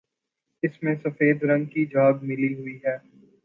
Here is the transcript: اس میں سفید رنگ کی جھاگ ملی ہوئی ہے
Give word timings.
اس 0.63 0.81
میں 0.83 0.95
سفید 0.95 1.43
رنگ 1.43 1.65
کی 1.65 1.85
جھاگ 1.85 2.23
ملی 2.23 2.53
ہوئی 2.55 2.77
ہے 2.85 2.97